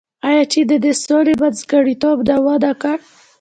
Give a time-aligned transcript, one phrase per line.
[0.27, 2.17] آیا چین د دې سولې منځګړیتوب
[2.47, 2.97] ونه کړ؟